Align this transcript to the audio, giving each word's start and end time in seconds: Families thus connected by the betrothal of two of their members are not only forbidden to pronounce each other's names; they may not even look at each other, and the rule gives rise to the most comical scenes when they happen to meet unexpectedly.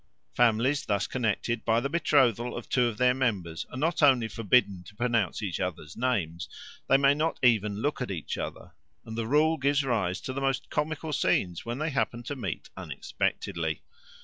Families 0.33 0.83
thus 0.87 1.05
connected 1.05 1.63
by 1.63 1.79
the 1.79 1.87
betrothal 1.87 2.57
of 2.57 2.67
two 2.67 2.87
of 2.87 2.97
their 2.97 3.13
members 3.13 3.67
are 3.71 3.77
not 3.77 4.01
only 4.01 4.27
forbidden 4.27 4.83
to 4.85 4.95
pronounce 4.95 5.43
each 5.43 5.59
other's 5.59 5.95
names; 5.95 6.49
they 6.89 6.97
may 6.97 7.13
not 7.13 7.37
even 7.43 7.83
look 7.83 8.01
at 8.01 8.09
each 8.09 8.35
other, 8.35 8.71
and 9.05 9.15
the 9.15 9.27
rule 9.27 9.57
gives 9.57 9.83
rise 9.83 10.19
to 10.21 10.33
the 10.33 10.41
most 10.41 10.71
comical 10.71 11.13
scenes 11.13 11.67
when 11.67 11.77
they 11.77 11.91
happen 11.91 12.23
to 12.23 12.35
meet 12.35 12.71
unexpectedly. 12.75 13.83